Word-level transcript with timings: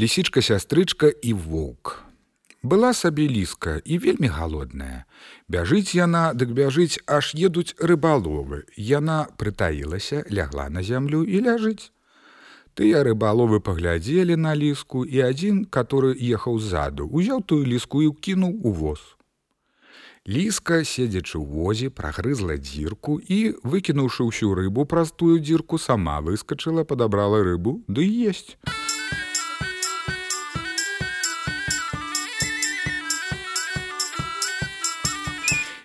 лісічка 0.00 0.40
сястрычка 0.40 1.12
і 1.12 1.32
воўк. 1.36 2.00
Была 2.62 2.92
сабе 2.94 3.28
ліска 3.28 3.80
і 3.84 3.98
вельмі 3.98 4.32
галодная. 4.32 5.04
Бяжыць 5.48 5.92
яна, 5.92 6.32
дык 6.32 6.56
бяжыць, 6.56 7.00
аж 7.04 7.36
едуць 7.36 7.76
рыбаловы. 7.76 8.64
Яна 8.76 9.28
прытаілася, 9.36 10.24
лягла 10.32 10.68
на 10.72 10.80
зямлю 10.80 11.20
і 11.24 11.44
ляжыць. 11.44 11.92
Тыя 12.72 13.04
рыбаловы 13.04 13.60
паглядзелі 13.60 14.40
на 14.40 14.56
ліску 14.56 15.04
і 15.04 15.20
адзін, 15.20 15.64
который 15.68 16.16
ехаў 16.16 16.56
ззаду, 16.64 17.04
узяў 17.04 17.44
тую 17.44 17.68
ліску 17.68 18.00
і 18.00 18.12
ўкінуў 18.16 18.56
у 18.64 18.72
воз. 18.72 19.00
Ліска, 20.24 20.80
седзячы 20.80 21.36
ў 21.36 21.44
возе, 21.44 21.92
прагрызла 21.92 22.56
дзірку 22.56 23.20
і, 23.20 23.56
выкінуўшы 23.68 24.32
ўсю 24.32 24.56
рыбу 24.56 24.88
праз 24.88 25.12
тую 25.12 25.40
дзірку, 25.44 25.76
сама 25.76 26.20
выскачыла, 26.24 26.88
падабрала 26.88 27.44
рыбу, 27.44 27.84
ды 27.88 28.00
да 28.00 28.32
есть. 28.32 28.56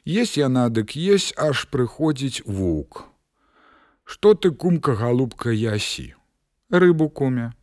Есть 0.05 0.37
яна 0.37 0.69
дык 0.69 0.91
есть, 0.93 1.33
аж 1.35 1.65
прыходзіць 1.73 2.45
воўк. 2.45 3.05
Што 4.05 4.35
ты 4.35 4.51
кумка 4.51 4.93
галубка 4.93 5.49
ясі? 5.49 6.13
Рыбу 6.69 7.09
куме. 7.09 7.53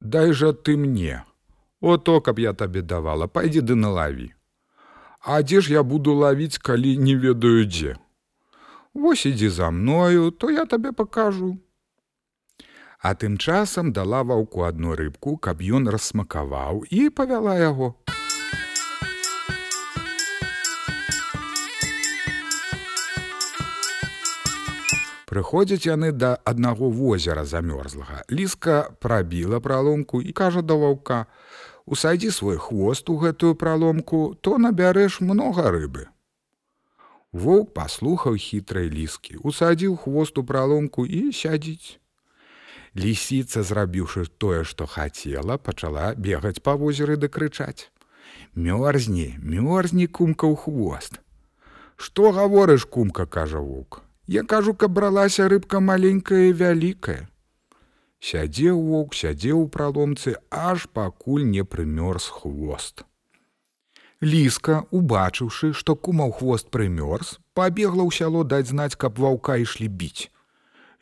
Дай 0.00 0.32
жа 0.32 0.52
ты 0.52 0.76
мне. 0.76 1.24
О 1.80 1.96
то, 1.96 2.20
каб 2.20 2.38
я 2.38 2.52
табе 2.52 2.82
давала, 2.82 3.26
пайдзі 3.26 3.64
ды 3.64 3.74
налаві. 3.74 4.34
А 5.24 5.40
дзе 5.42 5.60
ж 5.60 5.72
я 5.72 5.82
буду 5.82 6.12
лавіць, 6.14 6.58
калі 6.58 6.96
не 6.98 7.16
ведаю 7.16 7.64
дзе. 7.64 7.96
Вось 8.92 9.26
ідзі 9.26 9.48
за 9.48 9.70
мною, 9.70 10.30
то 10.30 10.50
я 10.50 10.66
табе 10.66 10.92
пакажу. 10.92 11.56
А 13.00 13.14
тым 13.14 13.38
часам 13.38 13.92
дала 13.92 14.22
ваўку 14.22 14.68
адну 14.68 14.92
рыбку, 14.92 15.36
каб 15.36 15.64
ён 15.64 15.88
рассмакаваў 15.88 16.84
і 16.90 17.08
павяла 17.08 17.56
яго. 17.56 17.94
Прыходзяць 25.36 25.84
яны 25.84 26.16
да 26.16 26.28
аднаго 26.48 26.88
возера 26.88 27.42
замёрзлага. 27.44 28.22
Ліска 28.32 28.76
прабіла 29.04 29.58
праломку 29.60 30.20
і 30.24 30.32
кажа 30.32 30.62
да 30.64 30.78
ваўка: 30.80 31.26
«Усайдзі 31.84 32.30
свой 32.32 32.56
хвост 32.56 33.10
у 33.12 33.16
гэтую 33.20 33.52
праломку, 33.54 34.20
то 34.40 34.56
набярэш 34.56 35.20
многа 35.20 35.68
рыбы. 35.74 36.06
Воўк 37.36 37.74
паслухаў 37.76 38.40
хітрай 38.40 38.88
ліскі, 38.88 39.36
усадзіў 39.44 39.98
хвост 40.06 40.40
у 40.40 40.44
праломку 40.52 41.04
і 41.04 41.20
сядзіць. 41.36 42.00
Лісіца, 42.96 43.60
зрабіўшы 43.60 44.24
тое, 44.40 44.64
што 44.64 44.88
хацела, 44.88 45.60
пачала 45.60 46.14
бегаць 46.16 46.64
па 46.64 46.80
возеры 46.80 47.20
ды 47.20 47.28
крычаць: 47.28 47.92
«Мёрзні, 48.56 49.36
мёрзні 49.44 50.08
кумка 50.08 50.48
ў 50.48 50.56
хвост. 50.56 51.20
Што 52.00 52.32
гаворыш, 52.32 52.88
кумка, 52.88 53.28
кажа 53.28 53.60
воўк. 53.60 54.05
Я 54.26 54.42
кажу, 54.42 54.74
каб 54.74 54.92
бралася 54.92 55.48
рыбка 55.48 55.80
маленькая 55.80 56.50
і 56.50 56.52
вялікая. 56.52 57.28
Сядзеў 58.18 58.80
воўк, 58.82 59.14
сядзеў 59.14 59.60
у 59.60 59.68
праломцы, 59.68 60.34
аж 60.50 60.86
пакуль 60.90 61.44
не 61.46 61.62
прымёрз 61.62 62.26
хвост. 62.26 63.04
Ліска, 64.22 64.82
убачыўшы, 64.90 65.70
што 65.72 65.94
кумаў 65.94 66.32
хвост 66.32 66.72
прымёрз, 66.74 67.38
пабегла 67.54 68.02
ў 68.02 68.10
сяло 68.10 68.42
даць 68.42 68.72
знаць, 68.72 68.96
каб 68.96 69.20
ваўка 69.22 69.60
ішлі 69.62 69.86
біць. 69.86 70.32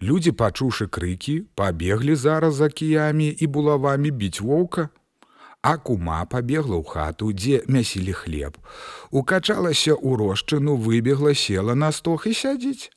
Людзі, 0.03 0.35
пачуўшы 0.37 0.91
крыкі, 0.91 1.47
пабеглі 1.55 2.19
зараз 2.19 2.61
за 2.61 2.69
кіямі 2.69 3.31
і 3.33 3.47
булавамі 3.47 4.11
біць 4.11 4.45
воўка, 4.45 4.91
А 5.65 5.79
кума 5.81 6.27
пабегла 6.29 6.77
ў 6.77 6.85
хату, 6.85 7.33
дзе 7.33 7.65
мясілі 7.73 8.13
хлеб. 8.13 8.59
Укачалася 9.09 9.97
ў 9.97 10.21
рошчыну, 10.21 10.77
выбегла, 10.77 11.33
села 11.33 11.73
на 11.73 11.89
стох 11.89 12.27
і 12.29 12.35
сядзіць. 12.37 12.93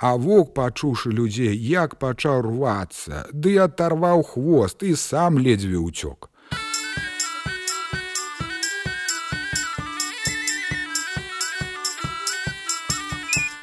А 0.00 0.16
вок, 0.16 0.54
пачуўшы 0.56 1.10
людзей, 1.12 1.52
як 1.52 1.98
пачаў 2.00 2.40
рвацца, 2.46 3.26
ды 3.36 3.58
аторваў 3.60 4.24
хвост 4.24 4.80
і 4.80 4.96
сам 4.96 5.36
ледзьве 5.36 5.76
ўцёк. 5.76 6.32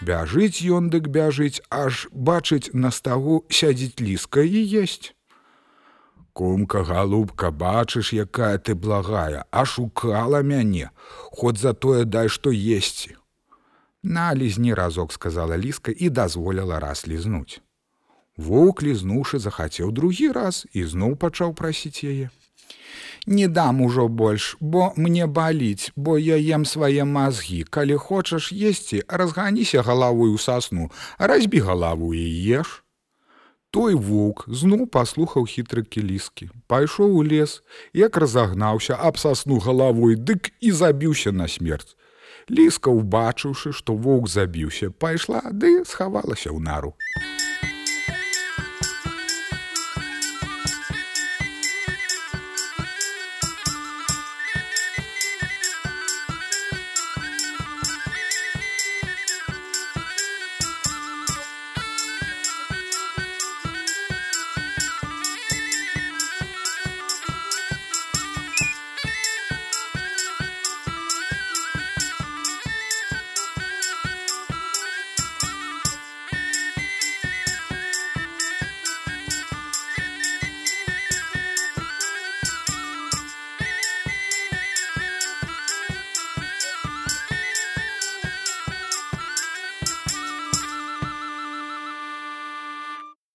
Бяжыць 0.06 0.62
ён 0.62 0.94
дык 0.94 1.10
бяжыць, 1.10 1.60
аж 1.74 2.06
бачыць 2.14 2.70
на 2.72 2.94
стагу 2.94 3.42
сядзіць 3.50 4.00
ліска 4.00 4.46
і 4.46 4.62
есть. 4.86 5.18
Кумка 6.38 6.86
галубка, 6.86 7.50
бачыш, 7.50 8.14
якая 8.14 8.62
ты 8.62 8.76
благая, 8.76 9.46
а 9.50 9.66
шукала 9.66 10.46
мяне, 10.46 10.94
хоць 11.34 11.58
за 11.58 11.74
тое 11.74 12.06
дай 12.06 12.30
што 12.30 12.54
есці. 12.54 13.18
На 14.10 14.36
лізні 14.36 14.74
разок 14.74 15.14
сказала 15.14 15.58
ліска 15.58 15.92
і 15.98 16.10
дазволіла 16.10 16.80
раз 16.80 17.04
лізнуць. 17.08 17.60
Воўк 18.38 18.80
лізнуўшы 18.84 19.40
захацеў 19.40 19.92
другі 19.92 20.30
раз 20.32 20.64
і 20.72 20.84
зноў 20.88 21.16
пачаў 21.24 21.52
прасіць 21.54 22.08
яе. 22.08 22.30
Не 23.26 23.48
дам 23.48 23.82
ужо 23.82 24.08
больш, 24.08 24.56
бо 24.62 24.94
мне 24.96 25.28
баліць, 25.28 25.92
бо 25.96 26.16
я 26.18 26.40
ем 26.56 26.64
свае 26.64 27.04
мазгі, 27.04 27.64
калі 27.64 28.00
хочаш 28.00 28.54
есці, 28.56 29.04
разганіся 29.10 29.84
галавой 29.84 30.32
у 30.32 30.38
сасну, 30.38 30.88
разбі 31.20 31.60
галаву 31.60 32.14
і 32.16 32.24
еш. 32.64 32.84
Той 33.76 34.00
воўк 34.00 34.48
зноў 34.48 34.88
паслухаў 34.88 35.52
хітрыкі 35.52 36.00
ліскі, 36.00 36.48
пайшоў 36.72 37.20
у 37.20 37.28
лес, 37.28 37.60
як 37.92 38.16
разагнаўся 38.16 38.96
аб 38.96 39.20
сасну 39.20 39.60
галавой, 39.60 40.16
дык 40.16 40.56
і 40.62 40.72
забіўся 40.72 41.36
на 41.36 41.52
смерць. 41.52 41.98
Ліска, 42.50 42.90
убачыўшы, 42.90 43.74
што 43.76 43.96
воўк 43.96 44.28
забіўся, 44.32 44.90
пайшла 44.90 45.42
ды 45.52 45.84
схавалася 45.84 46.50
ў 46.50 46.60
нару. 46.64 46.94